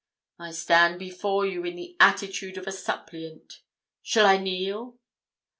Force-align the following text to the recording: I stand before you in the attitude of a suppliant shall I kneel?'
I 0.39 0.49
stand 0.53 0.97
before 0.97 1.45
you 1.45 1.63
in 1.63 1.75
the 1.75 1.95
attitude 1.99 2.57
of 2.57 2.65
a 2.65 2.71
suppliant 2.71 3.59
shall 4.01 4.25
I 4.25 4.37
kneel?' 4.39 4.97